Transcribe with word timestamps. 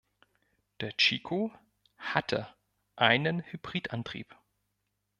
Der 0.79 0.97
Chico 0.97 1.51
hatte 1.95 2.47
einen 2.95 3.39
Hybridantrieb. 3.51 4.35